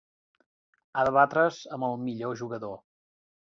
[0.95, 2.75] Ha de batre's amb el millor jugador.